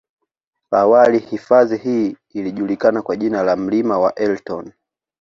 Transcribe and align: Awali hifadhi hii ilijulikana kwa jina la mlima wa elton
Awali 0.71 1.19
hifadhi 1.19 1.77
hii 1.77 2.15
ilijulikana 2.33 3.01
kwa 3.01 3.15
jina 3.15 3.43
la 3.43 3.55
mlima 3.55 3.99
wa 3.99 4.15
elton 4.15 4.71